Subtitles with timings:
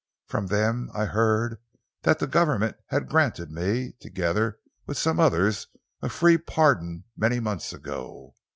[0.25, 1.59] From them I heard
[2.01, 5.67] that the Government had granted me, together with some others,
[6.01, 8.33] a free pardon many months ago.